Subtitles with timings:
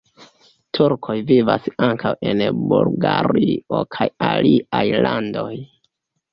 [0.77, 2.41] Turkoj vivas ankaŭ en
[2.73, 5.49] Bulgario kaj aliaj landoj.